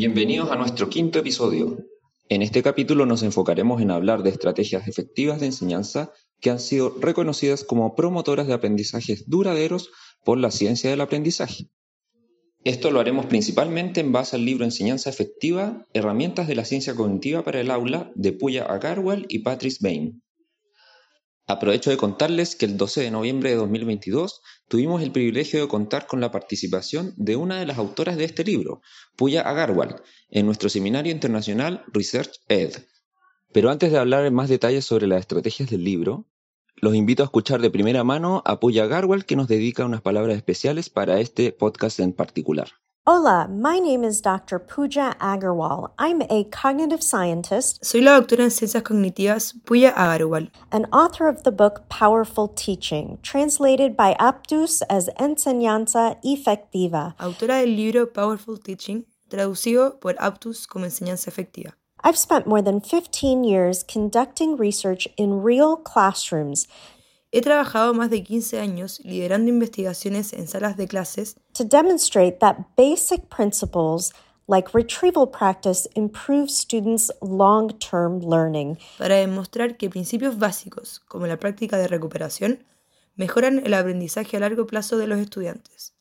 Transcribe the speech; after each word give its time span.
Bienvenidos 0.00 0.50
a 0.50 0.56
nuestro 0.56 0.88
quinto 0.88 1.18
episodio. 1.18 1.76
En 2.30 2.40
este 2.40 2.62
capítulo 2.62 3.04
nos 3.04 3.22
enfocaremos 3.22 3.82
en 3.82 3.90
hablar 3.90 4.22
de 4.22 4.30
estrategias 4.30 4.88
efectivas 4.88 5.40
de 5.40 5.44
enseñanza 5.44 6.10
que 6.40 6.48
han 6.48 6.58
sido 6.58 6.96
reconocidas 6.98 7.64
como 7.64 7.94
promotoras 7.94 8.46
de 8.46 8.54
aprendizajes 8.54 9.28
duraderos 9.28 9.90
por 10.24 10.38
la 10.38 10.50
ciencia 10.50 10.88
del 10.88 11.02
aprendizaje. 11.02 11.68
Esto 12.64 12.90
lo 12.90 12.98
haremos 12.98 13.26
principalmente 13.26 14.00
en 14.00 14.10
base 14.10 14.36
al 14.36 14.46
libro 14.46 14.64
Enseñanza 14.64 15.10
Efectiva, 15.10 15.86
Herramientas 15.92 16.48
de 16.48 16.54
la 16.54 16.64
Ciencia 16.64 16.94
Cognitiva 16.94 17.44
para 17.44 17.60
el 17.60 17.70
Aula 17.70 18.10
de 18.14 18.32
Puya 18.32 18.64
Agarwal 18.64 19.26
y 19.28 19.40
Patrice 19.40 19.80
Bain. 19.82 20.22
Aprovecho 21.50 21.90
de 21.90 21.96
contarles 21.96 22.54
que 22.54 22.64
el 22.64 22.76
12 22.76 23.00
de 23.00 23.10
noviembre 23.10 23.50
de 23.50 23.56
2022 23.56 24.40
tuvimos 24.68 25.02
el 25.02 25.10
privilegio 25.10 25.60
de 25.60 25.66
contar 25.66 26.06
con 26.06 26.20
la 26.20 26.30
participación 26.30 27.12
de 27.16 27.34
una 27.34 27.58
de 27.58 27.66
las 27.66 27.76
autoras 27.76 28.16
de 28.16 28.22
este 28.22 28.44
libro, 28.44 28.82
Puya 29.16 29.40
Agarwal, 29.40 30.00
en 30.30 30.46
nuestro 30.46 30.68
seminario 30.68 31.10
internacional 31.10 31.82
Research 31.92 32.38
Ed. 32.46 32.74
Pero 33.52 33.68
antes 33.68 33.90
de 33.90 33.98
hablar 33.98 34.26
en 34.26 34.34
más 34.34 34.48
detalles 34.48 34.84
sobre 34.84 35.08
las 35.08 35.18
estrategias 35.18 35.68
del 35.68 35.82
libro, 35.82 36.28
los 36.76 36.94
invito 36.94 37.24
a 37.24 37.26
escuchar 37.26 37.60
de 37.60 37.70
primera 37.72 38.04
mano 38.04 38.44
a 38.46 38.60
Puya 38.60 38.84
Agarwal 38.84 39.24
que 39.24 39.34
nos 39.34 39.48
dedica 39.48 39.84
unas 39.84 40.02
palabras 40.02 40.36
especiales 40.36 40.88
para 40.88 41.18
este 41.18 41.50
podcast 41.50 41.98
en 41.98 42.12
particular. 42.12 42.68
Hola, 43.06 43.48
my 43.48 43.78
name 43.78 44.04
is 44.04 44.20
Dr. 44.20 44.58
Pooja 44.58 45.16
Agarwal. 45.18 45.90
I'm 45.98 46.20
a 46.28 46.44
cognitive 46.44 47.02
scientist. 47.02 47.82
Soy 47.82 48.00
la 48.00 48.20
doctora 48.20 48.42
en 48.42 48.50
ciencias 48.50 48.82
cognitivas 48.82 49.54
Pooja 49.64 49.90
Agarwal. 49.96 50.50
And 50.70 50.84
author 50.92 51.26
of 51.26 51.42
the 51.42 51.50
book 51.50 51.88
Powerful 51.88 52.48
Teaching, 52.48 53.18
translated 53.22 53.96
by 53.96 54.14
Aptus 54.20 54.82
as 54.90 55.08
Enseñanza 55.18 56.18
Efectiva. 56.22 57.14
Autora 57.18 57.62
del 57.64 57.74
libro 57.74 58.04
Powerful 58.04 58.58
Teaching, 58.58 59.06
traducido 59.30 59.98
por 59.98 60.14
Aptus 60.18 60.68
como 60.68 60.84
Enseñanza 60.84 61.28
Efectiva. 61.28 61.72
I've 62.04 62.18
spent 62.18 62.46
more 62.46 62.60
than 62.60 62.80
15 62.80 63.44
years 63.44 63.82
conducting 63.82 64.58
research 64.58 65.08
in 65.16 65.42
real 65.42 65.74
classrooms 65.74 66.68
He 67.32 67.42
trabajado 67.42 67.94
más 67.94 68.10
de 68.10 68.24
15 68.24 68.58
años 68.58 69.00
liderando 69.04 69.48
investigaciones 69.48 70.32
en 70.32 70.48
salas 70.48 70.76
de 70.76 70.88
clases 70.88 71.36
to 71.52 71.64
demonstrate 71.64 72.38
that 72.40 72.56
basic 72.76 73.28
principles 73.28 74.12
like 74.48 74.70
retrieval 74.74 75.30
practice 75.30 75.88
improve 75.94 76.50
students' 76.50 77.12
long-term 77.22 78.20
learning. 78.20 78.78
para 78.98 79.14
demostrar 79.14 79.76
que 79.76 79.88
principios 79.88 80.38
básicos, 80.38 80.98
como 81.06 81.28
la 81.28 81.36
práctica 81.36 81.78
de 81.78 81.86
recuperación, 81.86 82.64
mejoran 83.14 83.62
el 83.64 83.74
aprendizaje 83.74 84.36
a 84.36 84.40
largo 84.40 84.66
plazo 84.66 84.98
de 84.98 85.06
los 85.06 85.20
estudiantes. 85.20 85.94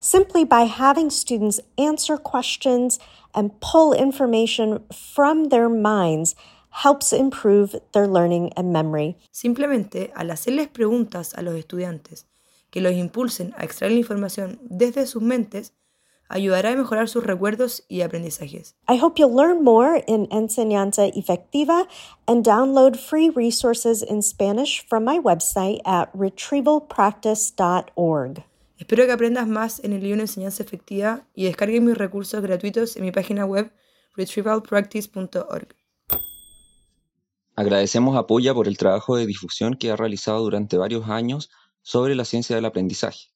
Simply 0.00 0.46
by 0.46 0.64
having 0.64 1.10
students 1.10 1.60
answer 1.76 2.16
questions 2.16 2.98
and 3.34 3.52
pull 3.60 3.92
information 3.92 4.82
from 4.90 5.50
their 5.50 5.68
minds 5.68 6.36
helps 6.70 7.12
improve 7.12 7.80
their 7.92 8.06
learning 8.06 8.52
and 8.56 8.72
memory. 8.72 9.16
Simplemente 9.30 10.10
al 10.14 10.30
hacerles 10.30 10.68
preguntas 10.68 11.34
a 11.34 11.42
los 11.42 11.54
estudiantes 11.54 12.26
que 12.70 12.80
los 12.80 12.92
impulsen 12.92 13.52
a 13.56 13.64
extraer 13.64 13.92
la 13.92 13.98
información 13.98 14.58
desde 14.62 15.06
sus 15.06 15.22
mentes, 15.22 15.74
ayudará 16.28 16.70
a 16.70 16.76
mejorar 16.76 17.08
sus 17.08 17.24
recuerdos 17.24 17.84
y 17.88 18.02
aprendizajes. 18.02 18.76
I 18.88 18.96
hope 18.96 19.20
you'll 19.20 19.34
learn 19.34 19.64
more 19.64 20.04
in 20.06 20.28
Enseñanza 20.30 21.10
Efectiva 21.14 21.88
and 22.26 22.46
download 22.46 22.96
free 22.96 23.30
resources 23.30 24.02
in 24.02 24.22
Spanish 24.22 24.86
from 24.88 25.04
my 25.04 25.18
website 25.18 25.80
at 25.84 26.12
retrievalpractice.org. 26.14 28.44
Espero 28.78 29.04
que 29.04 29.12
aprendas 29.12 29.48
más 29.48 29.84
en 29.84 29.92
el 29.92 30.02
libro 30.02 30.22
Enseñanza 30.22 30.62
Efectiva 30.62 31.26
y 31.34 31.44
descargues 31.44 31.82
mis 31.82 31.98
recursos 31.98 32.40
gratuitos 32.40 32.96
en 32.96 33.02
mi 33.02 33.12
página 33.12 33.44
web 33.44 33.70
retrievalpractice.org. 34.16 35.79
Agradecemos 37.60 38.16
a 38.16 38.26
Puya 38.26 38.54
por 38.54 38.68
el 38.68 38.78
trabajo 38.78 39.16
de 39.16 39.26
difusión 39.26 39.74
que 39.74 39.90
ha 39.90 39.96
realizado 39.96 40.40
durante 40.40 40.78
varios 40.78 41.10
años 41.10 41.50
sobre 41.82 42.14
la 42.14 42.24
ciencia 42.24 42.56
del 42.56 42.64
aprendizaje. 42.64 43.34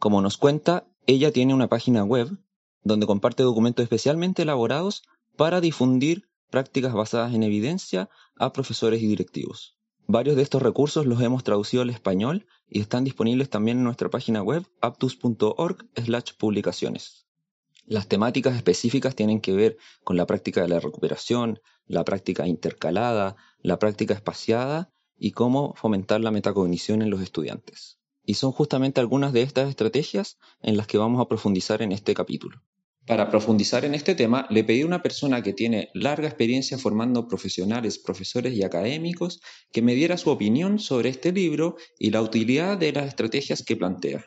Como 0.00 0.20
nos 0.20 0.38
cuenta, 0.38 0.88
ella 1.06 1.30
tiene 1.30 1.54
una 1.54 1.68
página 1.68 2.02
web 2.02 2.36
donde 2.82 3.06
comparte 3.06 3.44
documentos 3.44 3.84
especialmente 3.84 4.42
elaborados 4.42 5.04
para 5.36 5.60
difundir 5.60 6.28
prácticas 6.50 6.94
basadas 6.94 7.32
en 7.32 7.44
evidencia 7.44 8.10
a 8.34 8.52
profesores 8.52 9.00
y 9.00 9.06
directivos. 9.06 9.78
Varios 10.08 10.34
de 10.34 10.42
estos 10.42 10.60
recursos 10.60 11.06
los 11.06 11.22
hemos 11.22 11.44
traducido 11.44 11.84
al 11.84 11.90
español 11.90 12.48
y 12.68 12.80
están 12.80 13.04
disponibles 13.04 13.50
también 13.50 13.78
en 13.78 13.84
nuestra 13.84 14.10
página 14.10 14.42
web 14.42 14.66
aptus.org/publicaciones. 14.80 17.23
Las 17.86 18.08
temáticas 18.08 18.56
específicas 18.56 19.14
tienen 19.14 19.40
que 19.40 19.52
ver 19.52 19.76
con 20.04 20.16
la 20.16 20.26
práctica 20.26 20.62
de 20.62 20.68
la 20.68 20.80
recuperación, 20.80 21.60
la 21.86 22.04
práctica 22.04 22.46
intercalada, 22.46 23.36
la 23.60 23.78
práctica 23.78 24.14
espaciada 24.14 24.90
y 25.18 25.32
cómo 25.32 25.74
fomentar 25.76 26.20
la 26.20 26.30
metacognición 26.30 27.02
en 27.02 27.10
los 27.10 27.20
estudiantes. 27.20 27.98
Y 28.24 28.34
son 28.34 28.52
justamente 28.52 29.00
algunas 29.00 29.34
de 29.34 29.42
estas 29.42 29.68
estrategias 29.68 30.38
en 30.62 30.78
las 30.78 30.86
que 30.86 30.96
vamos 30.96 31.20
a 31.20 31.28
profundizar 31.28 31.82
en 31.82 31.92
este 31.92 32.14
capítulo. 32.14 32.62
Para 33.06 33.28
profundizar 33.28 33.84
en 33.84 33.94
este 33.94 34.14
tema, 34.14 34.46
le 34.48 34.64
pedí 34.64 34.80
a 34.80 34.86
una 34.86 35.02
persona 35.02 35.42
que 35.42 35.52
tiene 35.52 35.90
larga 35.92 36.26
experiencia 36.26 36.78
formando 36.78 37.28
profesionales, 37.28 37.98
profesores 37.98 38.54
y 38.54 38.62
académicos 38.62 39.42
que 39.72 39.82
me 39.82 39.94
diera 39.94 40.16
su 40.16 40.30
opinión 40.30 40.78
sobre 40.78 41.10
este 41.10 41.32
libro 41.32 41.76
y 41.98 42.10
la 42.10 42.22
utilidad 42.22 42.78
de 42.78 42.92
las 42.92 43.08
estrategias 43.08 43.62
que 43.62 43.76
plantea. 43.76 44.24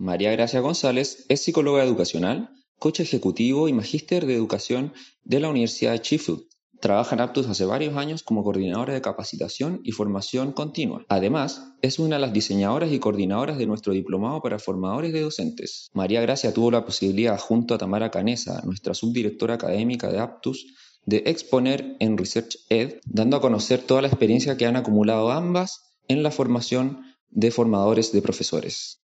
María 0.00 0.32
Gracia 0.32 0.60
González 0.60 1.26
es 1.28 1.42
psicóloga 1.42 1.84
educacional, 1.84 2.48
coach 2.78 3.00
ejecutivo 3.00 3.68
y 3.68 3.74
magíster 3.74 4.24
de 4.24 4.34
educación 4.34 4.94
de 5.24 5.40
la 5.40 5.50
Universidad 5.50 5.92
de 5.92 5.98
Sheffield. 5.98 6.44
Trabaja 6.80 7.14
en 7.14 7.20
Aptus 7.20 7.46
hace 7.48 7.66
varios 7.66 7.94
años 7.98 8.22
como 8.22 8.42
coordinadora 8.42 8.94
de 8.94 9.02
capacitación 9.02 9.82
y 9.84 9.92
formación 9.92 10.52
continua. 10.52 11.04
Además, 11.10 11.74
es 11.82 11.98
una 11.98 12.16
de 12.16 12.22
las 12.22 12.32
diseñadoras 12.32 12.90
y 12.90 12.98
coordinadoras 12.98 13.58
de 13.58 13.66
nuestro 13.66 13.92
diplomado 13.92 14.40
para 14.40 14.58
formadores 14.58 15.12
de 15.12 15.20
docentes. 15.20 15.90
María 15.92 16.22
Gracia 16.22 16.54
tuvo 16.54 16.70
la 16.70 16.86
posibilidad, 16.86 17.38
junto 17.38 17.74
a 17.74 17.78
Tamara 17.78 18.10
Canesa, 18.10 18.62
nuestra 18.64 18.94
subdirectora 18.94 19.56
académica 19.56 20.10
de 20.10 20.18
Aptus, 20.18 20.64
de 21.04 21.24
exponer 21.26 21.96
en 22.00 22.16
Research 22.16 22.56
Ed, 22.70 23.00
dando 23.04 23.36
a 23.36 23.42
conocer 23.42 23.82
toda 23.82 24.00
la 24.00 24.08
experiencia 24.08 24.56
que 24.56 24.64
han 24.64 24.76
acumulado 24.76 25.30
ambas 25.30 25.92
en 26.08 26.22
la 26.22 26.30
formación 26.30 27.02
de 27.28 27.50
formadores 27.50 28.12
de 28.12 28.22
profesores. 28.22 29.00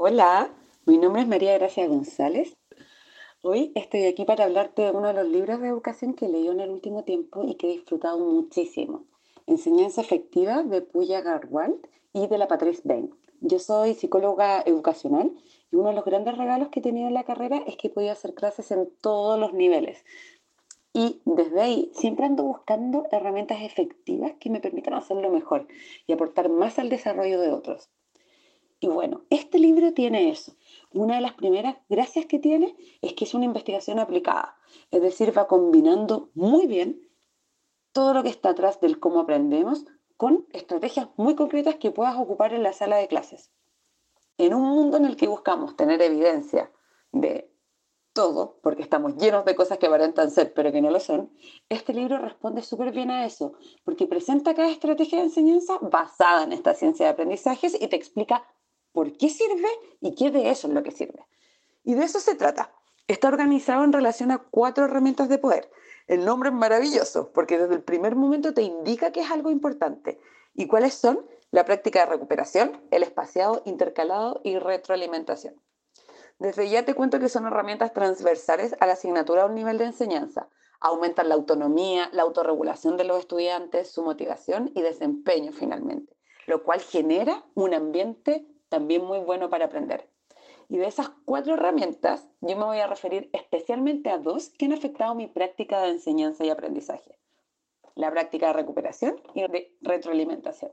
Hola, 0.00 0.48
mi 0.86 0.96
nombre 0.96 1.22
es 1.22 1.28
María 1.28 1.58
Gracia 1.58 1.88
González. 1.88 2.56
Hoy 3.42 3.72
estoy 3.74 4.04
aquí 4.04 4.24
para 4.24 4.44
hablarte 4.44 4.82
de 4.82 4.92
uno 4.92 5.08
de 5.08 5.14
los 5.14 5.26
libros 5.26 5.60
de 5.60 5.66
educación 5.66 6.14
que 6.14 6.28
leí 6.28 6.46
en 6.46 6.60
el 6.60 6.70
último 6.70 7.02
tiempo 7.02 7.42
y 7.42 7.56
que 7.56 7.66
he 7.66 7.72
disfrutado 7.72 8.16
muchísimo. 8.20 9.06
Enseñanza 9.48 10.00
efectiva 10.00 10.62
de 10.62 10.82
Puya 10.82 11.20
Garwal 11.20 11.80
y 12.12 12.28
de 12.28 12.38
la 12.38 12.46
Patrice 12.46 12.82
Bain. 12.84 13.12
Yo 13.40 13.58
soy 13.58 13.94
psicóloga 13.94 14.62
educacional 14.64 15.32
y 15.72 15.74
uno 15.74 15.88
de 15.88 15.96
los 15.96 16.04
grandes 16.04 16.38
regalos 16.38 16.68
que 16.68 16.78
he 16.78 16.82
tenido 16.84 17.08
en 17.08 17.14
la 17.14 17.24
carrera 17.24 17.64
es 17.66 17.76
que 17.76 17.88
he 17.88 17.90
podido 17.90 18.12
hacer 18.12 18.34
clases 18.34 18.70
en 18.70 18.88
todos 19.00 19.36
los 19.36 19.52
niveles. 19.52 20.04
Y 20.92 21.22
desde 21.24 21.60
ahí 21.60 21.90
siempre 21.92 22.24
ando 22.24 22.44
buscando 22.44 23.08
herramientas 23.10 23.62
efectivas 23.62 24.34
que 24.38 24.48
me 24.48 24.60
permitan 24.60 24.94
hacerlo 24.94 25.28
mejor 25.28 25.66
y 26.06 26.12
aportar 26.12 26.50
más 26.50 26.78
al 26.78 26.88
desarrollo 26.88 27.40
de 27.40 27.50
otros. 27.50 27.90
Y 28.80 28.86
bueno, 28.86 29.22
este 29.30 29.58
libro 29.58 29.92
tiene 29.92 30.30
eso. 30.30 30.54
Una 30.92 31.16
de 31.16 31.20
las 31.20 31.34
primeras 31.34 31.76
gracias 31.88 32.26
que 32.26 32.38
tiene 32.38 32.76
es 33.02 33.12
que 33.14 33.24
es 33.24 33.34
una 33.34 33.44
investigación 33.44 33.98
aplicada, 33.98 34.56
es 34.90 35.02
decir, 35.02 35.36
va 35.36 35.48
combinando 35.48 36.30
muy 36.34 36.66
bien 36.66 37.00
todo 37.92 38.14
lo 38.14 38.22
que 38.22 38.28
está 38.28 38.50
atrás 38.50 38.80
del 38.80 39.00
cómo 39.00 39.20
aprendemos 39.20 39.84
con 40.16 40.46
estrategias 40.52 41.08
muy 41.16 41.34
concretas 41.34 41.76
que 41.76 41.90
puedas 41.90 42.16
ocupar 42.16 42.52
en 42.52 42.62
la 42.62 42.72
sala 42.72 42.96
de 42.96 43.08
clases. 43.08 43.50
En 44.36 44.54
un 44.54 44.62
mundo 44.62 44.96
en 44.96 45.04
el 45.04 45.16
que 45.16 45.26
buscamos 45.26 45.76
tener 45.76 46.00
evidencia 46.00 46.70
de 47.10 47.52
todo, 48.12 48.58
porque 48.62 48.82
estamos 48.82 49.16
llenos 49.16 49.44
de 49.44 49.54
cosas 49.54 49.78
que 49.78 49.86
aparentan 49.86 50.30
ser, 50.30 50.52
pero 50.52 50.72
que 50.72 50.80
no 50.80 50.90
lo 50.90 51.00
son, 51.00 51.32
este 51.68 51.94
libro 51.94 52.18
responde 52.18 52.62
súper 52.62 52.92
bien 52.92 53.10
a 53.10 53.24
eso, 53.24 53.52
porque 53.84 54.06
presenta 54.06 54.54
cada 54.54 54.70
estrategia 54.70 55.18
de 55.18 55.26
enseñanza 55.26 55.78
basada 55.80 56.44
en 56.44 56.52
esta 56.52 56.74
ciencia 56.74 57.06
de 57.06 57.12
aprendizajes 57.12 57.80
y 57.80 57.86
te 57.88 57.96
explica 57.96 58.44
por 58.92 59.12
qué 59.16 59.28
sirve 59.28 59.68
y 60.00 60.14
qué 60.14 60.30
de 60.30 60.50
eso 60.50 60.68
es 60.68 60.74
lo 60.74 60.82
que 60.82 60.90
sirve. 60.90 61.26
Y 61.84 61.94
de 61.94 62.04
eso 62.04 62.20
se 62.20 62.34
trata. 62.34 62.72
está 63.06 63.28
organizado 63.28 63.84
en 63.84 63.92
relación 63.92 64.30
a 64.30 64.38
cuatro 64.38 64.84
herramientas 64.84 65.30
de 65.30 65.38
poder. 65.38 65.70
El 66.06 66.24
nombre 66.24 66.50
es 66.50 66.54
maravilloso 66.54 67.32
porque 67.32 67.58
desde 67.58 67.74
el 67.74 67.82
primer 67.82 68.16
momento 68.16 68.52
te 68.52 68.62
indica 68.62 69.12
que 69.12 69.20
es 69.20 69.30
algo 69.30 69.50
importante. 69.50 70.20
¿Y 70.54 70.66
cuáles 70.66 70.94
son? 70.94 71.24
La 71.50 71.64
práctica 71.64 72.00
de 72.00 72.12
recuperación, 72.12 72.82
el 72.90 73.02
espaciado, 73.02 73.62
intercalado 73.64 74.40
y 74.44 74.58
retroalimentación. 74.58 75.54
Desde 76.38 76.68
ya 76.68 76.84
te 76.84 76.94
cuento 76.94 77.18
que 77.18 77.28
son 77.28 77.46
herramientas 77.46 77.92
transversales 77.92 78.76
a 78.80 78.86
la 78.86 78.92
asignatura 78.92 79.42
a 79.42 79.46
un 79.46 79.54
nivel 79.54 79.78
de 79.78 79.86
enseñanza. 79.86 80.48
Aumentan 80.80 81.28
la 81.28 81.34
autonomía, 81.34 82.08
la 82.12 82.22
autorregulación 82.22 82.96
de 82.96 83.04
los 83.04 83.18
estudiantes, 83.18 83.90
su 83.90 84.04
motivación 84.04 84.70
y 84.74 84.82
desempeño 84.82 85.52
finalmente, 85.52 86.16
lo 86.46 86.62
cual 86.62 86.80
genera 86.80 87.44
un 87.54 87.74
ambiente 87.74 88.46
también 88.68 89.04
muy 89.04 89.18
bueno 89.18 89.50
para 89.50 89.66
aprender. 89.66 90.08
Y 90.68 90.76
de 90.76 90.86
esas 90.86 91.10
cuatro 91.24 91.54
herramientas, 91.54 92.28
yo 92.40 92.56
me 92.56 92.64
voy 92.64 92.78
a 92.78 92.86
referir 92.86 93.30
especialmente 93.32 94.10
a 94.10 94.18
dos 94.18 94.50
que 94.58 94.66
han 94.66 94.72
afectado 94.72 95.14
mi 95.14 95.26
práctica 95.26 95.80
de 95.82 95.90
enseñanza 95.90 96.44
y 96.44 96.50
aprendizaje. 96.50 97.16
La 97.94 98.10
práctica 98.10 98.48
de 98.48 98.52
recuperación 98.52 99.16
y 99.34 99.40
de 99.40 99.74
retroalimentación. 99.80 100.72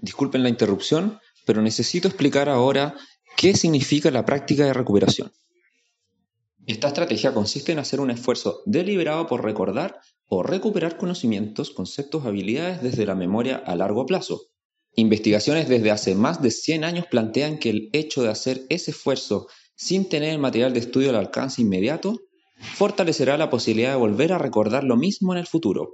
Disculpen 0.00 0.42
la 0.42 0.48
interrupción, 0.48 1.20
pero 1.46 1.62
necesito 1.62 2.08
explicar 2.08 2.48
ahora 2.48 2.94
qué 3.36 3.54
significa 3.54 4.10
la 4.10 4.24
práctica 4.24 4.64
de 4.64 4.74
recuperación. 4.74 5.32
Esta 6.66 6.88
estrategia 6.88 7.32
consiste 7.32 7.70
en 7.70 7.78
hacer 7.78 8.00
un 8.00 8.10
esfuerzo 8.10 8.62
deliberado 8.66 9.28
por 9.28 9.44
recordar 9.44 10.00
o 10.26 10.42
recuperar 10.42 10.96
conocimientos, 10.96 11.70
conceptos, 11.70 12.26
habilidades 12.26 12.82
desde 12.82 13.06
la 13.06 13.14
memoria 13.14 13.56
a 13.56 13.76
largo 13.76 14.04
plazo, 14.04 14.48
Investigaciones 14.98 15.68
desde 15.68 15.90
hace 15.90 16.14
más 16.14 16.40
de 16.40 16.50
100 16.50 16.82
años 16.82 17.06
plantean 17.06 17.58
que 17.58 17.68
el 17.68 17.90
hecho 17.92 18.22
de 18.22 18.30
hacer 18.30 18.64
ese 18.70 18.92
esfuerzo 18.92 19.46
sin 19.74 20.08
tener 20.08 20.30
el 20.30 20.38
material 20.38 20.72
de 20.72 20.80
estudio 20.80 21.10
al 21.10 21.16
alcance 21.16 21.60
inmediato 21.60 22.18
fortalecerá 22.74 23.36
la 23.36 23.50
posibilidad 23.50 23.90
de 23.90 23.98
volver 23.98 24.32
a 24.32 24.38
recordar 24.38 24.84
lo 24.84 24.96
mismo 24.96 25.34
en 25.34 25.38
el 25.38 25.46
futuro. 25.46 25.92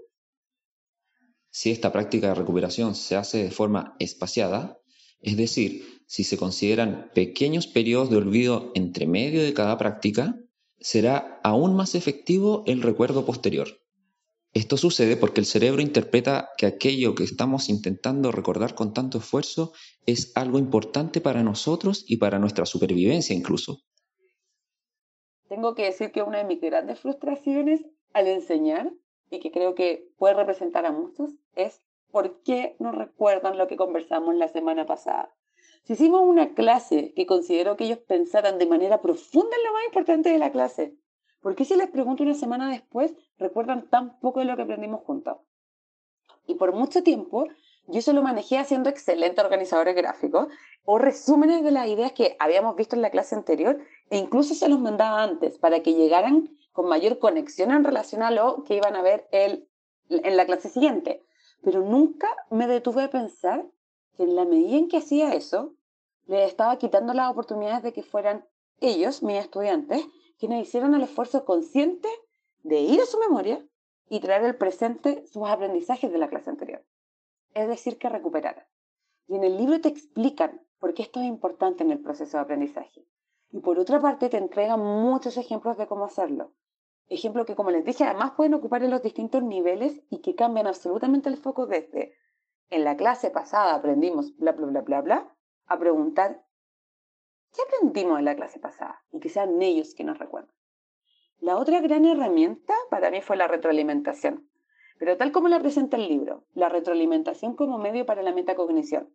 Si 1.51 1.73
esta 1.73 1.91
práctica 1.91 2.29
de 2.29 2.37
recuperación 2.37 2.95
se 2.95 3.17
hace 3.17 3.43
de 3.43 3.51
forma 3.51 3.97
espaciada, 3.99 4.79
es 5.21 5.37
decir, 5.37 5.85
si 6.07 6.23
se 6.23 6.37
consideran 6.37 7.11
pequeños 7.13 7.67
periodos 7.67 8.09
de 8.09 8.19
olvido 8.19 8.71
entre 8.77 9.09
medio 9.09 9.43
de 9.43 9.53
cada 9.53 9.79
práctica, 9.79 10.37
será 10.79 11.41
aún 11.43 11.75
más 11.75 11.97
efectivo 11.97 12.63
el 12.67 12.83
recuerdo 12.83 13.27
posterior. 13.27 13.82
Esto 14.55 14.77
sucede 14.77 15.17
porque 15.17 15.41
el 15.41 15.47
cerebro 15.47 15.81
interpreta 15.81 16.51
que 16.59 16.67
aquello 16.67 17.15
que 17.15 17.25
estamos 17.25 17.71
intentando 17.71 18.31
recordar 18.33 18.75
con 18.75 18.93
tanto 18.93 19.19
esfuerzo 19.19 19.73
es 20.05 20.31
algo 20.35 20.59
importante 20.59 21.23
para 21.23 21.43
nosotros 21.43 22.05
y 22.07 22.19
para 22.19 22.39
nuestra 22.39 22.67
supervivencia 22.67 23.35
incluso. 23.35 23.79
Tengo 25.49 25.75
que 25.75 25.85
decir 25.85 26.13
que 26.13 26.23
una 26.23 26.39
de 26.39 26.45
mis 26.45 26.61
grandes 26.61 27.01
frustraciones 27.01 27.81
al 28.13 28.27
enseñar, 28.27 28.93
y 29.31 29.41
que 29.41 29.51
creo 29.51 29.75
que 29.75 30.11
puede 30.19 30.35
representar 30.35 30.85
a 30.85 30.93
muchos, 30.93 31.31
es 31.57 31.81
por 32.11 32.43
qué 32.43 32.77
no 32.79 32.93
recuerdan 32.93 33.57
lo 33.57 33.69
que 33.69 33.77
conversamos 33.77 34.35
la 34.35 34.49
semana 34.49 34.85
pasada. 34.85 35.35
Si 35.85 35.95
hicimos 35.95 36.21
una 36.23 36.55
clase 36.55 37.15
que 37.17 37.25
considero 37.25 37.79
que 37.79 37.85
ellos 37.85 37.99
pensaran 37.99 38.59
de 38.59 38.67
manera 38.67 39.01
profunda 39.01 39.57
en 39.57 39.65
lo 39.65 39.73
más 39.73 39.85
importante 39.87 40.29
de 40.29 40.39
la 40.39 40.53
clase, 40.53 40.95
¿Por 41.43 41.57
qué 41.57 41.65
si 41.65 41.75
les 41.75 41.91
pregunto 41.91 42.23
una 42.23 42.35
semana 42.35 42.71
después 42.71 43.13
recuerdan 43.37 43.89
tan 43.89 44.19
poco 44.21 44.41
de 44.41 44.47
lo 44.47 44.57
que 44.57 44.63
aprendimos 44.63 45.03
juntos? 45.03 45.39
Y 46.47 46.55
por 46.55 46.73
mucho 46.73 47.03
tiempo 47.03 47.49
yo 47.89 48.01
se 48.01 48.13
lo 48.13 48.23
manejé 48.23 48.59
haciendo 48.59 48.89
excelentes 48.89 49.45
organizadores 49.45 49.97
gráficos 49.97 50.47
o 50.85 50.99
resúmenes 50.99 51.65
de 51.65 51.73
las 51.73 51.89
ideas 51.89 52.13
que 52.13 52.37
habíamos 52.39 52.77
visto 52.77 52.95
en 52.95 53.03
la 53.03 53.11
clase 53.11 53.35
anterior 53.35 53.81
e 54.09 54.19
incluso 54.19 54.55
se 54.55 54.69
los 54.69 54.79
mandaba 54.79 55.23
antes 55.23 55.59
para 55.59 55.83
que 55.83 55.95
llegaran 55.95 56.57
con 56.71 56.89
mayor 56.89 57.19
conexión 57.19 57.73
en 57.73 57.85
relación 57.85 58.23
a 58.23 58.31
lo 58.31 58.63
que 58.63 58.77
iban 58.77 58.95
a 58.95 59.03
ver 59.03 59.29
el, 59.33 59.69
en 60.09 60.37
la 60.37 60.47
clase 60.47 60.69
siguiente. 60.69 61.25
Pero 61.63 61.81
nunca 61.81 62.29
me 62.51 62.69
detuve 62.69 63.03
a 63.03 63.11
pensar 63.11 63.67
que 64.17 64.23
en 64.23 64.37
la 64.37 64.45
medida 64.45 64.77
en 64.77 64.89
que 64.89 64.99
hacía 64.99 65.35
eso, 65.35 65.75
le 66.27 66.45
estaba 66.45 66.79
quitando 66.79 67.15
las 67.15 67.31
oportunidades 67.31 67.83
de 67.83 67.93
que 67.93 68.03
fueran 68.03 68.47
ellos, 68.81 69.23
mis 69.23 69.39
estudiantes, 69.39 70.07
quienes 70.43 70.67
hicieron 70.67 70.93
el 70.97 71.03
esfuerzo 71.03 71.45
consciente 71.45 72.09
de 72.65 72.81
ir 72.81 73.01
a 73.01 73.07
su 73.07 73.17
memoria 73.21 73.65
y 74.09 74.19
traer 74.19 74.45
al 74.45 74.57
presente 74.57 75.25
sus 75.29 75.49
aprendizajes 75.49 76.11
de 76.11 76.19
la 76.19 76.29
clase 76.29 76.51
anterior. 76.51 76.85
Es 77.55 77.69
decir, 77.69 77.97
que 77.97 78.09
recuperaran. 78.09 78.65
Y 79.29 79.37
en 79.37 79.45
el 79.45 79.57
libro 79.57 79.81
te 79.81 79.89
explican 79.89 80.61
por 80.81 80.95
qué 80.95 81.03
esto 81.03 81.21
es 81.21 81.27
importante 81.27 81.85
en 81.85 81.93
el 81.93 82.01
proceso 82.01 82.39
de 82.39 82.43
aprendizaje. 82.43 83.07
Y 83.53 83.61
por 83.61 83.79
otra 83.79 84.01
parte 84.01 84.29
te 84.29 84.37
entregan 84.37 84.81
muchos 84.81 85.37
ejemplos 85.37 85.79
de 85.79 85.87
cómo 85.87 86.07
hacerlo. 86.07 86.53
Ejemplos 87.07 87.47
que, 87.47 87.55
como 87.55 87.71
les 87.71 87.85
dije, 87.85 88.03
además 88.03 88.33
pueden 88.33 88.55
ocupar 88.55 88.83
en 88.83 88.91
los 88.91 89.01
distintos 89.01 89.45
niveles 89.45 90.03
y 90.11 90.23
que 90.23 90.35
cambian 90.35 90.67
absolutamente 90.67 91.29
el 91.29 91.37
foco 91.37 91.67
desde 91.67 92.17
en 92.69 92.83
la 92.83 92.97
clase 92.97 93.31
pasada 93.31 93.77
aprendimos 93.77 94.37
bla, 94.39 94.51
bla, 94.51 94.67
bla, 94.67 94.81
bla, 94.81 95.03
bla, 95.03 95.37
a 95.67 95.79
preguntar 95.79 96.45
¿Qué 97.55 97.63
aprendimos 97.63 98.19
en 98.19 98.25
la 98.25 98.35
clase 98.35 98.59
pasada? 98.59 99.03
Y 99.13 99.21
que 99.21 99.29
sean 99.29 99.61
ellos 99.61 99.95
que 99.95 100.05
nos 100.05 100.19
recuerden. 100.19 100.55
La 101.41 101.57
otra 101.59 101.81
gran 101.81 102.05
herramienta 102.05 102.75
para 102.91 103.11
mí 103.11 103.21
fue 103.21 103.37
la 103.37 103.49
retroalimentación. 103.49 104.49
Pero 104.99 105.17
tal 105.17 105.33
como 105.33 105.49
la 105.49 105.61
presenta 105.61 105.97
el 105.97 106.09
libro, 106.09 106.45
la 106.55 106.69
retroalimentación 106.69 107.57
como 107.57 107.79
medio 107.79 108.07
para 108.07 108.23
la 108.23 108.33
metacognición. 108.33 109.13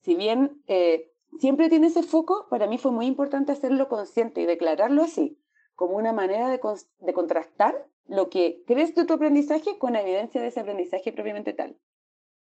Si 0.00 0.14
bien 0.14 0.62
eh, 0.66 1.10
siempre 1.38 1.68
tiene 1.68 1.86
ese 1.86 2.02
foco, 2.02 2.46
para 2.50 2.66
mí 2.66 2.78
fue 2.78 2.92
muy 2.92 3.06
importante 3.06 3.52
hacerlo 3.52 3.88
consciente 3.88 4.42
y 4.42 4.46
declararlo 4.46 5.02
así, 5.02 5.38
como 5.74 5.96
una 5.96 6.12
manera 6.12 6.48
de, 6.50 6.60
de 6.98 7.12
contrastar 7.14 7.86
lo 8.06 8.28
que 8.28 8.62
crees 8.66 8.94
de 8.94 9.04
tu 9.04 9.14
aprendizaje 9.14 9.78
con 9.78 9.94
la 9.94 10.02
evidencia 10.02 10.40
de 10.40 10.48
ese 10.48 10.60
aprendizaje 10.60 11.12
propiamente 11.12 11.54
tal. 11.54 11.78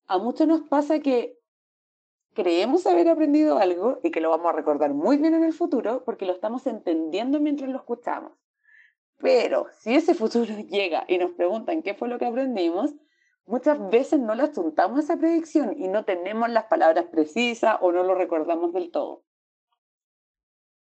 A 0.07 0.18
muchos 0.18 0.47
nos 0.47 0.62
pasa 0.63 1.00
que 1.00 1.39
creemos 2.33 2.85
haber 2.88 3.07
aprendido 3.09 3.57
algo 3.57 4.00
y 4.03 4.12
que 4.12 4.21
lo 4.21 4.30
vamos 4.30 4.47
a 4.47 4.56
recordar 4.56 4.94
muy 4.94 5.18
bien 5.18 5.35
en 5.35 5.44
el 5.44 5.53
futuro 5.53 6.03
porque 6.03 6.25
lo 6.25 6.33
estamos 6.33 6.68
entendiendo 6.68 7.39
mientras 7.39 7.69
lo 7.69 7.77
escuchamos. 7.77 8.33
Pero 9.18 9.68
si 9.80 9.95
ese 9.95 10.13
futuro 10.13 10.53
llega 10.69 11.06
y 11.07 11.18
nos 11.18 11.31
preguntan 11.31 11.81
qué 11.81 11.94
fue 11.94 12.09
lo 12.09 12.19
que 12.19 12.25
aprendimos, 12.25 12.94
muchas 13.45 13.80
veces 13.90 14.19
no 14.19 14.35
le 14.35 14.44
asuntamos 14.44 14.99
esa 14.99 15.18
predicción 15.18 15.75
y 15.78 15.87
no 15.87 16.06
tenemos 16.06 16.49
las 16.49 16.66
palabras 16.66 17.06
precisas 17.06 17.78
o 17.81 17.92
no 17.92 18.04
lo 18.04 18.16
recordamos 18.16 18.73
del 18.73 18.92
todo. 18.92 19.23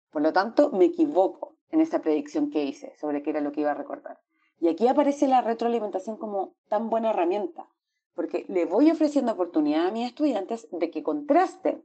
Por 0.10 0.22
lo 0.22 0.34
tanto, 0.34 0.72
me 0.72 0.86
equivoco 0.86 1.58
en 1.70 1.82
esa 1.82 2.02
predicción 2.02 2.50
que 2.50 2.64
hice 2.64 2.94
sobre 2.98 3.24
qué 3.24 3.30
era 3.30 3.42
lo 3.42 3.52
que 3.52 3.62
iba 3.62 3.72
a 3.72 3.76
recordar. 3.76 4.20
Y 4.60 4.68
aquí 4.68 4.88
aparece 4.88 5.28
la 5.28 5.42
retroalimentación 5.42 6.18
como 6.18 6.56
tan 6.68 6.90
buena 6.90 7.12
herramienta, 7.12 7.68
porque 8.14 8.46
le 8.50 8.66
voy 8.66 8.92
ofreciendo 8.92 9.32
oportunidad 9.32 9.88
a 9.88 9.92
mis 9.92 10.08
estudiantes 10.08 10.68
de 10.72 10.92
que 10.92 11.04
contrasten 11.04 11.84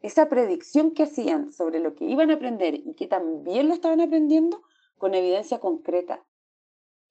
esa 0.00 0.28
predicción 0.28 0.92
que 0.92 1.04
hacían 1.04 1.52
sobre 1.52 1.80
lo 1.80 1.94
que 1.94 2.04
iban 2.04 2.30
a 2.30 2.34
aprender 2.34 2.74
y 2.74 2.94
que 2.94 3.06
también 3.06 3.68
lo 3.68 3.74
estaban 3.74 4.00
aprendiendo 4.00 4.62
con 4.96 5.14
evidencia 5.14 5.60
concreta, 5.60 6.24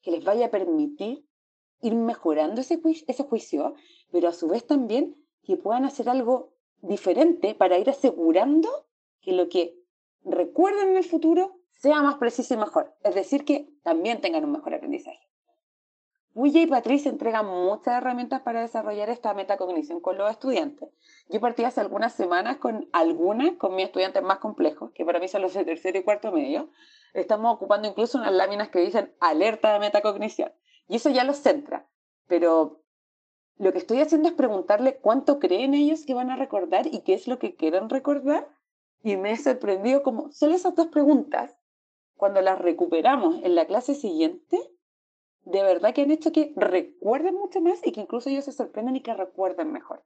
que 0.02 0.12
les 0.12 0.24
vaya 0.24 0.48
a 0.48 0.52
permitir 0.52 1.26
ir 1.82 1.96
mejorando 1.96 2.62
ese, 2.62 2.80
ese 3.08 3.24
juicio, 3.24 3.76
pero 4.12 4.30
a 4.30 4.34
su 4.34 4.48
vez 4.48 4.66
también 4.66 5.16
que 5.44 5.58
puedan 5.58 5.86
hacer 5.86 6.10
algo 6.10 6.54
diferente 6.82 7.56
para 7.56 7.78
ir 7.78 7.90
asegurando 7.90 8.70
que 9.22 9.34
lo 9.34 9.50
que 9.50 9.78
recuerden 10.24 10.90
en 10.90 10.98
el 10.98 11.04
futuro 11.04 11.60
sea 11.74 12.02
más 12.02 12.16
preciso 12.16 12.54
y 12.54 12.58
mejor. 12.58 12.96
Es 13.04 13.16
decir, 13.16 13.46
que 13.46 13.70
también 13.84 14.22
tengan 14.22 14.46
un 14.46 14.52
mejor 14.52 14.74
aprendizaje. 14.74 15.27
Willa 16.38 16.62
y 16.62 16.68
Patricia 16.68 17.10
entregan 17.10 17.48
muchas 17.48 17.96
herramientas 17.96 18.42
para 18.42 18.62
desarrollar 18.62 19.10
esta 19.10 19.34
metacognición 19.34 20.00
con 20.02 20.20
los 20.20 20.30
estudiantes. 20.30 20.88
Yo 21.30 21.42
partí 21.42 21.64
hace 21.64 21.82
algunas 21.82 22.14
semanas 22.14 22.58
con 22.58 22.88
algunas, 22.94 23.54
con 23.54 23.74
mis 23.74 23.86
estudiantes 23.86 24.22
más 24.22 24.38
complejos, 24.38 24.92
que 24.92 25.04
para 25.04 25.20
mí 25.20 25.28
son 25.28 25.42
los 25.42 25.56
de 25.56 25.66
tercero 25.66 25.98
y 25.98 26.04
cuarto 26.04 26.32
medio. 26.32 26.70
Estamos 27.16 27.56
ocupando 27.56 27.88
incluso 27.88 28.20
unas 28.20 28.34
láminas 28.34 28.70
que 28.70 28.78
dicen 28.78 29.16
alerta 29.20 29.74
de 29.74 29.80
metacognición. 29.80 30.52
Y 30.88 30.98
eso 30.98 31.10
ya 31.10 31.24
los 31.24 31.38
centra. 31.38 31.88
Pero 32.28 32.84
lo 33.58 33.72
que 33.72 33.80
estoy 33.80 34.00
haciendo 34.02 34.30
es 34.30 34.36
preguntarle 34.36 34.98
cuánto 34.98 35.40
creen 35.40 35.74
ellos 35.74 36.06
que 36.06 36.14
van 36.14 36.30
a 36.30 36.36
recordar 36.36 36.86
y 36.86 37.02
qué 37.02 37.16
es 37.16 37.28
lo 37.28 37.40
que 37.40 37.56
quieren 37.56 37.90
recordar. 37.90 38.48
Y 39.02 39.18
me 39.18 39.32
he 39.32 39.38
sorprendido 39.38 40.04
como 40.04 40.32
solo 40.32 40.54
esas 40.54 40.76
dos 40.76 40.86
preguntas, 40.90 41.58
cuando 42.16 42.42
las 42.42 42.60
recuperamos 42.60 43.42
en 43.42 43.56
la 43.56 43.66
clase 43.66 43.96
siguiente, 43.96 44.60
de 45.50 45.64
verdad 45.64 45.94
que 45.94 46.02
han 46.02 46.12
hecho 46.12 46.32
que 46.32 46.54
recuerden 46.56 47.36
mucho 47.36 47.62
más 47.62 47.80
y 47.86 47.92
que 47.92 48.02
incluso 48.02 48.30
ellos 48.30 48.46
se 48.46 48.52
sorprenden 48.52 48.98
y 48.98 49.02
que 49.02 49.14
recuerden 49.14 49.72
mejor. 49.72 50.04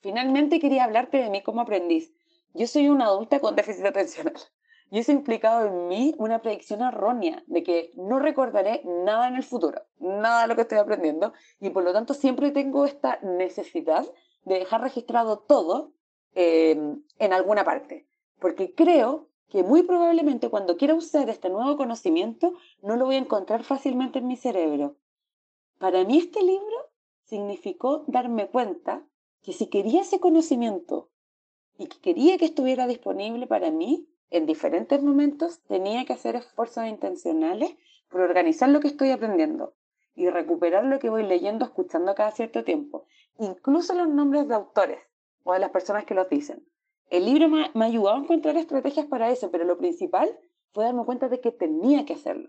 Finalmente 0.00 0.60
quería 0.60 0.84
hablarte 0.84 1.18
de 1.18 1.30
mí 1.30 1.42
como 1.42 1.62
aprendiz. 1.62 2.12
Yo 2.52 2.66
soy 2.66 2.88
una 2.88 3.06
adulta 3.06 3.40
con 3.40 3.56
déficit 3.56 3.86
atencional 3.86 4.34
y 4.90 4.98
eso 4.98 5.12
ha 5.12 5.14
implicado 5.14 5.66
en 5.66 5.88
mí 5.88 6.14
una 6.18 6.42
predicción 6.42 6.82
errónea 6.82 7.42
de 7.46 7.62
que 7.62 7.92
no 7.94 8.18
recordaré 8.18 8.82
nada 8.84 9.28
en 9.28 9.36
el 9.36 9.42
futuro, 9.42 9.80
nada 9.98 10.42
de 10.42 10.48
lo 10.48 10.54
que 10.54 10.62
estoy 10.62 10.78
aprendiendo 10.78 11.32
y 11.58 11.70
por 11.70 11.82
lo 11.82 11.94
tanto 11.94 12.12
siempre 12.12 12.50
tengo 12.50 12.84
esta 12.84 13.20
necesidad 13.22 14.04
de 14.44 14.58
dejar 14.58 14.82
registrado 14.82 15.38
todo 15.38 15.94
eh, 16.34 16.76
en 17.18 17.32
alguna 17.32 17.64
parte, 17.64 18.06
porque 18.38 18.74
creo 18.74 19.28
que 19.48 19.62
muy 19.62 19.82
probablemente 19.82 20.48
cuando 20.48 20.76
quiera 20.76 20.94
usar 20.94 21.28
este 21.28 21.50
nuevo 21.50 21.76
conocimiento 21.76 22.54
no 22.82 22.96
lo 22.96 23.06
voy 23.06 23.16
a 23.16 23.18
encontrar 23.18 23.64
fácilmente 23.64 24.18
en 24.18 24.28
mi 24.28 24.36
cerebro. 24.36 24.96
Para 25.78 26.04
mí 26.04 26.18
este 26.18 26.42
libro 26.42 26.90
significó 27.24 28.04
darme 28.06 28.48
cuenta 28.48 29.06
que 29.42 29.52
si 29.52 29.66
quería 29.66 30.02
ese 30.02 30.20
conocimiento 30.20 31.10
y 31.76 31.86
que 31.86 32.00
quería 32.00 32.38
que 32.38 32.44
estuviera 32.44 32.86
disponible 32.86 33.46
para 33.46 33.70
mí 33.70 34.08
en 34.30 34.46
diferentes 34.46 35.02
momentos, 35.02 35.60
tenía 35.64 36.06
que 36.06 36.14
hacer 36.14 36.36
esfuerzos 36.36 36.86
intencionales 36.86 37.74
por 38.08 38.22
organizar 38.22 38.68
lo 38.70 38.80
que 38.80 38.88
estoy 38.88 39.10
aprendiendo 39.10 39.74
y 40.14 40.28
recuperar 40.30 40.84
lo 40.84 40.98
que 40.98 41.10
voy 41.10 41.22
leyendo, 41.22 41.64
escuchando 41.64 42.14
cada 42.14 42.30
cierto 42.30 42.64
tiempo, 42.64 43.04
incluso 43.38 43.94
los 43.94 44.08
nombres 44.08 44.48
de 44.48 44.54
autores 44.54 45.00
o 45.42 45.52
de 45.52 45.58
las 45.58 45.70
personas 45.70 46.04
que 46.04 46.14
los 46.14 46.28
dicen. 46.28 46.66
El 47.12 47.26
libro 47.26 47.46
me, 47.46 47.70
me 47.74 47.84
a 47.84 48.16
encontrar 48.16 48.56
estrategias 48.56 49.04
para 49.04 49.30
eso, 49.30 49.50
pero 49.50 49.66
lo 49.66 49.76
principal 49.76 50.34
fue 50.72 50.84
darme 50.84 51.04
cuenta 51.04 51.28
de 51.28 51.42
que 51.42 51.52
tenía 51.52 52.06
que 52.06 52.14
hacerlo. 52.14 52.48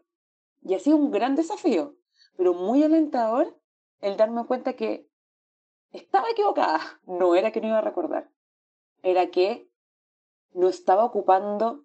Y 0.61 0.73
ha 0.73 0.79
sido 0.79 0.95
un 0.95 1.11
gran 1.11 1.35
desafío, 1.35 1.97
pero 2.37 2.53
muy 2.53 2.81
alentador 2.81 3.59
el 3.99 4.15
darme 4.15 4.45
cuenta 4.45 4.77
que 4.77 5.05
estaba 5.91 6.29
equivocada. 6.29 6.79
No 7.05 7.35
era 7.35 7.51
que 7.51 7.59
no 7.59 7.67
iba 7.67 7.79
a 7.79 7.81
recordar, 7.81 8.29
era 9.01 9.31
que 9.31 9.69
no 10.53 10.69
estaba 10.69 11.03
ocupando 11.03 11.83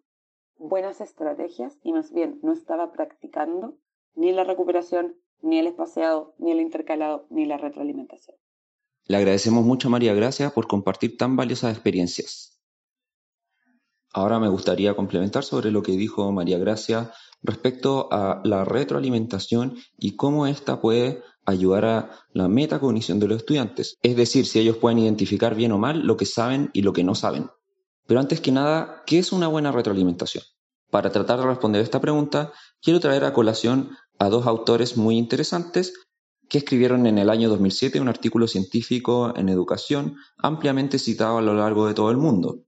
buenas 0.56 1.00
estrategias 1.00 1.80
y 1.82 1.92
más 1.92 2.12
bien 2.12 2.38
no 2.44 2.52
estaba 2.52 2.92
practicando 2.92 3.76
ni 4.14 4.30
la 4.30 4.44
recuperación, 4.44 5.16
ni 5.40 5.58
el 5.58 5.66
espaciado, 5.66 6.36
ni 6.38 6.52
el 6.52 6.60
intercalado, 6.60 7.26
ni 7.28 7.44
la 7.44 7.56
retroalimentación. 7.56 8.36
Le 9.06 9.16
agradecemos 9.16 9.64
mucho 9.64 9.88
a 9.88 9.90
María 9.90 10.14
Gracia 10.14 10.50
por 10.50 10.68
compartir 10.68 11.16
tan 11.16 11.34
valiosas 11.34 11.72
experiencias. 11.72 12.57
Ahora 14.18 14.40
me 14.40 14.48
gustaría 14.48 14.96
complementar 14.96 15.44
sobre 15.44 15.70
lo 15.70 15.80
que 15.80 15.92
dijo 15.92 16.32
María 16.32 16.58
Gracia 16.58 17.12
respecto 17.40 18.08
a 18.10 18.40
la 18.42 18.64
retroalimentación 18.64 19.76
y 19.96 20.16
cómo 20.16 20.48
ésta 20.48 20.80
puede 20.80 21.22
ayudar 21.46 21.84
a 21.84 22.10
la 22.32 22.48
metacognición 22.48 23.20
de 23.20 23.28
los 23.28 23.36
estudiantes, 23.36 23.96
es 24.02 24.16
decir, 24.16 24.44
si 24.46 24.58
ellos 24.58 24.78
pueden 24.78 24.98
identificar 24.98 25.54
bien 25.54 25.70
o 25.70 25.78
mal 25.78 26.04
lo 26.04 26.16
que 26.16 26.26
saben 26.26 26.68
y 26.72 26.82
lo 26.82 26.92
que 26.92 27.04
no 27.04 27.14
saben. 27.14 27.48
Pero 28.08 28.18
antes 28.18 28.40
que 28.40 28.50
nada, 28.50 29.04
¿qué 29.06 29.20
es 29.20 29.30
una 29.30 29.46
buena 29.46 29.70
retroalimentación? 29.70 30.42
Para 30.90 31.12
tratar 31.12 31.38
de 31.38 31.46
responder 31.46 31.80
esta 31.80 32.00
pregunta, 32.00 32.52
quiero 32.82 32.98
traer 32.98 33.22
a 33.22 33.32
colación 33.32 33.90
a 34.18 34.28
dos 34.30 34.48
autores 34.48 34.96
muy 34.96 35.16
interesantes 35.16 35.94
que 36.48 36.58
escribieron 36.58 37.06
en 37.06 37.18
el 37.18 37.30
año 37.30 37.48
2007 37.48 38.00
un 38.00 38.08
artículo 38.08 38.48
científico 38.48 39.32
en 39.36 39.48
educación 39.48 40.16
ampliamente 40.38 40.98
citado 40.98 41.38
a 41.38 41.42
lo 41.42 41.54
largo 41.54 41.86
de 41.86 41.94
todo 41.94 42.10
el 42.10 42.16
mundo, 42.16 42.64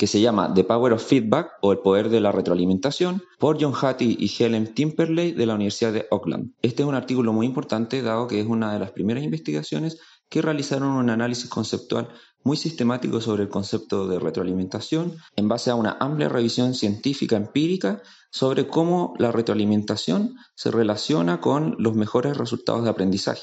que 0.00 0.06
se 0.06 0.22
llama 0.22 0.54
The 0.54 0.64
Power 0.64 0.94
of 0.94 1.04
Feedback 1.04 1.58
o 1.60 1.72
El 1.72 1.80
Poder 1.80 2.08
de 2.08 2.22
la 2.22 2.32
Retroalimentación 2.32 3.22
por 3.38 3.62
John 3.62 3.74
Hattie 3.78 4.16
y 4.18 4.32
Helen 4.38 4.72
Timperley 4.72 5.32
de 5.32 5.44
la 5.44 5.56
Universidad 5.56 5.92
de 5.92 6.06
Auckland. 6.10 6.54
Este 6.62 6.82
es 6.82 6.88
un 6.88 6.94
artículo 6.94 7.34
muy 7.34 7.44
importante 7.44 8.00
dado 8.00 8.26
que 8.26 8.40
es 8.40 8.46
una 8.46 8.72
de 8.72 8.78
las 8.78 8.92
primeras 8.92 9.22
investigaciones 9.24 10.00
que 10.30 10.40
realizaron 10.40 10.88
un 10.88 11.10
análisis 11.10 11.50
conceptual 11.50 12.08
muy 12.42 12.56
sistemático 12.56 13.20
sobre 13.20 13.42
el 13.42 13.50
concepto 13.50 14.08
de 14.08 14.18
retroalimentación 14.18 15.18
en 15.36 15.48
base 15.48 15.70
a 15.70 15.74
una 15.74 15.98
amplia 16.00 16.30
revisión 16.30 16.72
científica 16.72 17.36
empírica 17.36 18.00
sobre 18.30 18.68
cómo 18.68 19.12
la 19.18 19.32
retroalimentación 19.32 20.34
se 20.54 20.70
relaciona 20.70 21.42
con 21.42 21.76
los 21.78 21.94
mejores 21.94 22.38
resultados 22.38 22.84
de 22.84 22.88
aprendizaje. 22.88 23.42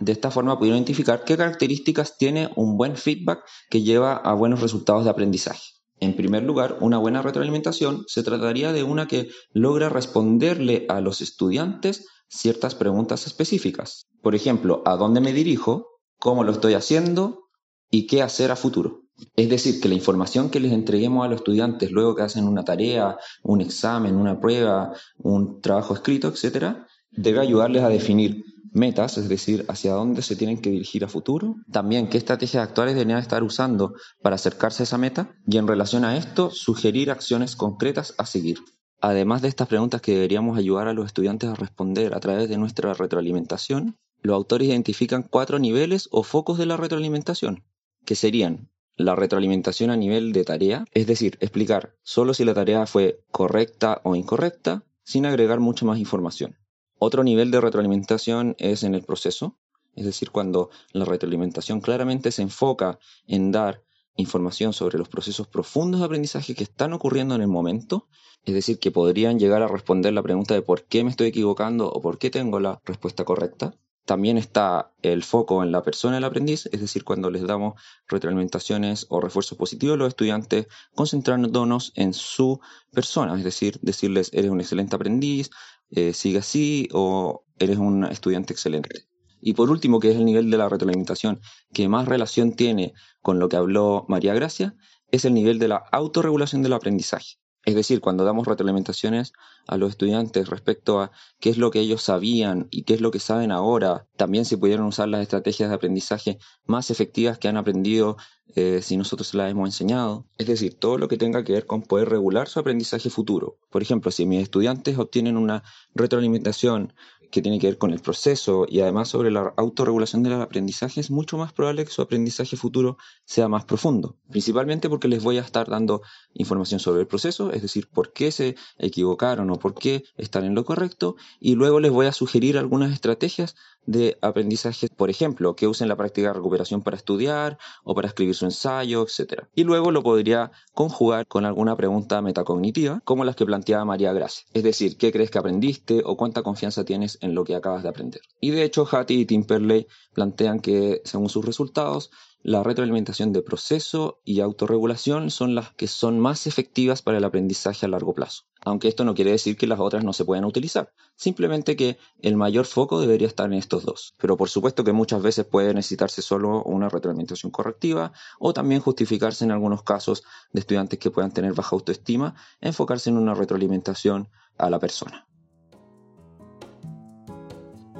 De 0.00 0.12
esta 0.12 0.30
forma 0.30 0.58
pudieron 0.58 0.78
identificar 0.78 1.24
qué 1.24 1.36
características 1.36 2.16
tiene 2.18 2.50
un 2.56 2.76
buen 2.76 2.96
feedback 2.96 3.40
que 3.68 3.82
lleva 3.82 4.14
a 4.16 4.32
buenos 4.34 4.60
resultados 4.60 5.04
de 5.04 5.10
aprendizaje. 5.10 5.62
En 6.00 6.14
primer 6.14 6.44
lugar, 6.44 6.78
una 6.80 6.98
buena 6.98 7.22
retroalimentación 7.22 8.04
se 8.06 8.22
trataría 8.22 8.72
de 8.72 8.84
una 8.84 9.08
que 9.08 9.28
logra 9.52 9.88
responderle 9.88 10.86
a 10.88 11.00
los 11.00 11.20
estudiantes 11.20 12.06
ciertas 12.28 12.74
preguntas 12.74 13.26
específicas. 13.26 14.06
Por 14.22 14.34
ejemplo, 14.34 14.82
¿a 14.84 14.96
dónde 14.96 15.20
me 15.20 15.32
dirijo? 15.32 15.86
¿Cómo 16.18 16.44
lo 16.44 16.52
estoy 16.52 16.74
haciendo? 16.74 17.48
¿Y 17.90 18.06
qué 18.06 18.22
hacer 18.22 18.52
a 18.52 18.56
futuro? 18.56 19.02
Es 19.34 19.48
decir, 19.48 19.80
que 19.80 19.88
la 19.88 19.94
información 19.94 20.50
que 20.50 20.60
les 20.60 20.72
entreguemos 20.72 21.24
a 21.24 21.28
los 21.28 21.38
estudiantes 21.38 21.90
luego 21.90 22.14
que 22.14 22.22
hacen 22.22 22.46
una 22.46 22.64
tarea, 22.64 23.16
un 23.42 23.60
examen, 23.60 24.14
una 24.14 24.38
prueba, 24.38 24.92
un 25.16 25.60
trabajo 25.60 25.94
escrito, 25.94 26.28
etc., 26.28 26.76
debe 27.10 27.40
ayudarles 27.40 27.82
a 27.82 27.88
definir 27.88 28.44
metas, 28.72 29.18
es 29.18 29.28
decir, 29.28 29.64
hacia 29.68 29.92
dónde 29.92 30.22
se 30.22 30.36
tienen 30.36 30.58
que 30.58 30.70
dirigir 30.70 31.04
a 31.04 31.08
futuro. 31.08 31.56
También 31.70 32.08
qué 32.08 32.18
estrategias 32.18 32.62
actuales 32.62 32.94
deberían 32.94 33.18
estar 33.18 33.42
usando 33.42 33.94
para 34.22 34.36
acercarse 34.36 34.82
a 34.82 34.84
esa 34.84 34.98
meta 34.98 35.34
y 35.46 35.58
en 35.58 35.66
relación 35.66 36.04
a 36.04 36.16
esto, 36.16 36.50
sugerir 36.50 37.10
acciones 37.10 37.56
concretas 37.56 38.14
a 38.18 38.26
seguir. 38.26 38.58
Además 39.00 39.42
de 39.42 39.48
estas 39.48 39.68
preguntas 39.68 40.00
que 40.00 40.14
deberíamos 40.14 40.58
ayudar 40.58 40.88
a 40.88 40.92
los 40.92 41.06
estudiantes 41.06 41.48
a 41.48 41.54
responder 41.54 42.14
a 42.14 42.20
través 42.20 42.48
de 42.48 42.58
nuestra 42.58 42.94
retroalimentación, 42.94 43.96
los 44.22 44.34
autores 44.34 44.68
identifican 44.68 45.22
cuatro 45.22 45.58
niveles 45.58 46.08
o 46.10 46.24
focos 46.24 46.58
de 46.58 46.66
la 46.66 46.76
retroalimentación, 46.76 47.64
que 48.04 48.16
serían 48.16 48.70
la 48.96 49.14
retroalimentación 49.14 49.90
a 49.90 49.96
nivel 49.96 50.32
de 50.32 50.44
tarea, 50.44 50.84
es 50.92 51.06
decir, 51.06 51.38
explicar 51.40 51.94
solo 52.02 52.34
si 52.34 52.44
la 52.44 52.54
tarea 52.54 52.84
fue 52.86 53.20
correcta 53.30 54.00
o 54.02 54.16
incorrecta, 54.16 54.82
sin 55.04 55.24
agregar 55.24 55.60
mucha 55.60 55.86
más 55.86 55.98
información. 56.00 56.56
Otro 56.98 57.22
nivel 57.22 57.50
de 57.50 57.60
retroalimentación 57.60 58.56
es 58.58 58.82
en 58.82 58.94
el 58.94 59.02
proceso, 59.02 59.56
es 59.94 60.04
decir, 60.04 60.30
cuando 60.30 60.70
la 60.92 61.04
retroalimentación 61.04 61.80
claramente 61.80 62.32
se 62.32 62.42
enfoca 62.42 62.98
en 63.26 63.52
dar 63.52 63.82
información 64.16 64.72
sobre 64.72 64.98
los 64.98 65.08
procesos 65.08 65.46
profundos 65.46 66.00
de 66.00 66.06
aprendizaje 66.06 66.54
que 66.54 66.64
están 66.64 66.92
ocurriendo 66.92 67.34
en 67.34 67.40
el 67.40 67.48
momento, 67.48 68.08
es 68.44 68.54
decir, 68.54 68.78
que 68.78 68.90
podrían 68.90 69.38
llegar 69.38 69.62
a 69.62 69.68
responder 69.68 70.12
la 70.12 70.22
pregunta 70.22 70.54
de 70.54 70.62
por 70.62 70.84
qué 70.84 71.04
me 71.04 71.10
estoy 71.10 71.28
equivocando 71.28 71.90
o 71.90 72.00
por 72.00 72.18
qué 72.18 72.30
tengo 72.30 72.58
la 72.58 72.80
respuesta 72.84 73.24
correcta. 73.24 73.74
También 74.04 74.38
está 74.38 74.92
el 75.02 75.22
foco 75.22 75.62
en 75.62 75.70
la 75.70 75.82
persona 75.82 76.14
del 76.14 76.24
aprendiz, 76.24 76.66
es 76.72 76.80
decir, 76.80 77.04
cuando 77.04 77.30
les 77.30 77.42
damos 77.42 77.74
retroalimentaciones 78.06 79.04
o 79.10 79.20
refuerzos 79.20 79.58
positivos 79.58 79.94
a 79.94 79.98
los 79.98 80.08
estudiantes, 80.08 80.66
concentrándonos 80.94 81.92
en 81.94 82.14
su 82.14 82.58
persona, 82.90 83.36
es 83.36 83.44
decir, 83.44 83.78
decirles, 83.82 84.30
eres 84.32 84.50
un 84.50 84.60
excelente 84.60 84.96
aprendiz, 84.96 85.50
eh, 85.90 86.12
sigue 86.12 86.38
así 86.38 86.88
o 86.92 87.44
eres 87.58 87.78
un 87.78 88.04
estudiante 88.04 88.52
excelente. 88.52 89.06
Y 89.40 89.54
por 89.54 89.70
último, 89.70 90.00
que 90.00 90.10
es 90.10 90.16
el 90.16 90.24
nivel 90.24 90.50
de 90.50 90.56
la 90.56 90.68
retroalimentación 90.68 91.40
que 91.72 91.88
más 91.88 92.08
relación 92.08 92.54
tiene 92.54 92.92
con 93.22 93.38
lo 93.38 93.48
que 93.48 93.56
habló 93.56 94.04
María 94.08 94.34
Gracia, 94.34 94.74
es 95.10 95.24
el 95.24 95.34
nivel 95.34 95.58
de 95.58 95.68
la 95.68 95.76
autorregulación 95.92 96.62
del 96.62 96.72
aprendizaje. 96.72 97.36
Es 97.68 97.74
decir, 97.74 98.00
cuando 98.00 98.24
damos 98.24 98.46
retroalimentaciones 98.46 99.34
a 99.66 99.76
los 99.76 99.90
estudiantes 99.90 100.48
respecto 100.48 101.02
a 101.02 101.10
qué 101.38 101.50
es 101.50 101.58
lo 101.58 101.70
que 101.70 101.80
ellos 101.80 102.00
sabían 102.00 102.66
y 102.70 102.84
qué 102.84 102.94
es 102.94 103.02
lo 103.02 103.10
que 103.10 103.18
saben 103.18 103.52
ahora, 103.52 104.06
también 104.16 104.46
se 104.46 104.56
pudieron 104.56 104.86
usar 104.86 105.10
las 105.10 105.20
estrategias 105.20 105.68
de 105.68 105.74
aprendizaje 105.74 106.38
más 106.64 106.90
efectivas 106.90 107.36
que 107.36 107.46
han 107.46 107.58
aprendido 107.58 108.16
eh, 108.56 108.80
si 108.80 108.96
nosotros 108.96 109.34
las 109.34 109.50
hemos 109.50 109.68
enseñado. 109.68 110.24
Es 110.38 110.46
decir, 110.46 110.78
todo 110.78 110.96
lo 110.96 111.08
que 111.08 111.18
tenga 111.18 111.44
que 111.44 111.52
ver 111.52 111.66
con 111.66 111.82
poder 111.82 112.08
regular 112.08 112.48
su 112.48 112.58
aprendizaje 112.58 113.10
futuro. 113.10 113.58
Por 113.68 113.82
ejemplo, 113.82 114.10
si 114.12 114.24
mis 114.24 114.42
estudiantes 114.42 114.96
obtienen 114.96 115.36
una 115.36 115.62
retroalimentación 115.94 116.94
que 117.30 117.42
tiene 117.42 117.58
que 117.58 117.66
ver 117.66 117.78
con 117.78 117.92
el 117.92 118.00
proceso 118.00 118.66
y 118.68 118.80
además 118.80 119.08
sobre 119.08 119.30
la 119.30 119.52
autorregulación 119.56 120.22
del 120.22 120.34
aprendizaje, 120.34 121.00
es 121.00 121.10
mucho 121.10 121.36
más 121.36 121.52
probable 121.52 121.84
que 121.84 121.90
su 121.90 122.02
aprendizaje 122.02 122.56
futuro 122.56 122.96
sea 123.24 123.48
más 123.48 123.64
profundo. 123.64 124.16
Principalmente 124.30 124.88
porque 124.88 125.08
les 125.08 125.22
voy 125.22 125.38
a 125.38 125.42
estar 125.42 125.68
dando 125.68 126.02
información 126.34 126.80
sobre 126.80 127.02
el 127.02 127.06
proceso, 127.06 127.52
es 127.52 127.62
decir, 127.62 127.88
por 127.88 128.12
qué 128.12 128.32
se 128.32 128.56
equivocaron 128.78 129.50
o 129.50 129.58
por 129.58 129.74
qué 129.74 130.04
están 130.16 130.44
en 130.44 130.54
lo 130.54 130.64
correcto, 130.64 131.16
y 131.40 131.54
luego 131.54 131.80
les 131.80 131.92
voy 131.92 132.06
a 132.06 132.12
sugerir 132.12 132.58
algunas 132.58 132.92
estrategias 132.92 133.56
de 133.88 134.18
aprendizaje, 134.20 134.88
por 134.94 135.08
ejemplo, 135.08 135.56
que 135.56 135.66
usen 135.66 135.88
la 135.88 135.96
práctica 135.96 136.28
de 136.28 136.34
recuperación 136.34 136.82
para 136.82 136.98
estudiar 136.98 137.56
o 137.84 137.94
para 137.94 138.08
escribir 138.08 138.34
su 138.34 138.44
ensayo, 138.44 139.02
etc. 139.02 139.44
Y 139.54 139.64
luego 139.64 139.90
lo 139.90 140.02
podría 140.02 140.52
conjugar 140.74 141.26
con 141.26 141.46
alguna 141.46 141.74
pregunta 141.74 142.20
metacognitiva, 142.20 143.00
como 143.04 143.24
las 143.24 143.34
que 143.34 143.46
planteaba 143.46 143.86
María 143.86 144.12
Gracia. 144.12 144.46
Es 144.52 144.62
decir, 144.62 144.98
¿qué 144.98 145.10
crees 145.10 145.30
que 145.30 145.38
aprendiste 145.38 146.02
o 146.04 146.18
cuánta 146.18 146.42
confianza 146.42 146.84
tienes 146.84 147.16
en 147.22 147.34
lo 147.34 147.44
que 147.44 147.54
acabas 147.54 147.82
de 147.82 147.88
aprender? 147.88 148.20
Y 148.42 148.50
de 148.50 148.62
hecho, 148.62 148.86
Hattie 148.86 149.20
y 149.20 149.24
Timperley 149.24 149.86
plantean 150.12 150.60
que, 150.60 151.00
según 151.06 151.30
sus 151.30 151.46
resultados, 151.46 152.10
la 152.42 152.62
retroalimentación 152.62 153.32
de 153.32 153.42
proceso 153.42 154.20
y 154.24 154.40
autorregulación 154.40 155.30
son 155.30 155.54
las 155.54 155.72
que 155.72 155.88
son 155.88 156.20
más 156.20 156.46
efectivas 156.46 157.02
para 157.02 157.18
el 157.18 157.24
aprendizaje 157.24 157.86
a 157.86 157.88
largo 157.88 158.14
plazo. 158.14 158.44
Aunque 158.68 158.88
esto 158.88 159.04
no 159.04 159.14
quiere 159.14 159.30
decir 159.30 159.56
que 159.56 159.66
las 159.66 159.80
otras 159.80 160.04
no 160.04 160.12
se 160.12 160.24
puedan 160.24 160.44
utilizar, 160.44 160.92
simplemente 161.16 161.76
que 161.76 161.98
el 162.20 162.36
mayor 162.36 162.66
foco 162.66 163.00
debería 163.00 163.26
estar 163.26 163.46
en 163.46 163.54
estos 163.54 163.84
dos. 163.84 164.14
Pero 164.18 164.36
por 164.36 164.48
supuesto 164.48 164.84
que 164.84 164.92
muchas 164.92 165.22
veces 165.22 165.46
puede 165.46 165.74
necesitarse 165.74 166.22
solo 166.22 166.62
una 166.64 166.88
retroalimentación 166.88 167.50
correctiva 167.50 168.12
o 168.38 168.52
también 168.52 168.80
justificarse 168.80 169.44
en 169.44 169.52
algunos 169.52 169.82
casos 169.82 170.24
de 170.52 170.60
estudiantes 170.60 170.98
que 170.98 171.10
puedan 171.10 171.32
tener 171.32 171.54
baja 171.54 171.76
autoestima, 171.76 172.34
enfocarse 172.60 173.10
en 173.10 173.18
una 173.18 173.34
retroalimentación 173.34 174.28
a 174.56 174.70
la 174.70 174.78
persona. 174.78 175.27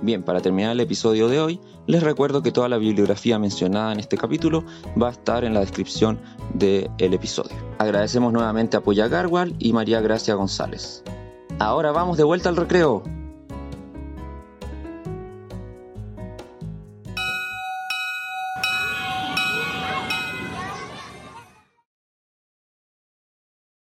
Bien, 0.00 0.22
para 0.22 0.40
terminar 0.40 0.72
el 0.72 0.80
episodio 0.80 1.28
de 1.28 1.40
hoy, 1.40 1.60
les 1.86 2.02
recuerdo 2.02 2.42
que 2.42 2.52
toda 2.52 2.68
la 2.68 2.78
bibliografía 2.78 3.38
mencionada 3.38 3.92
en 3.92 3.98
este 3.98 4.16
capítulo 4.16 4.64
va 5.00 5.08
a 5.08 5.12
estar 5.12 5.44
en 5.44 5.54
la 5.54 5.60
descripción 5.60 6.20
del 6.54 6.88
episodio. 6.98 7.56
Agradecemos 7.78 8.32
nuevamente 8.32 8.76
a 8.76 8.80
Poya 8.80 9.08
Garwal 9.08 9.56
y 9.58 9.72
María 9.72 10.00
Gracia 10.00 10.34
González. 10.34 11.02
Ahora 11.58 11.90
vamos 11.90 12.16
de 12.16 12.22
vuelta 12.22 12.48
al 12.48 12.56
recreo. 12.56 13.02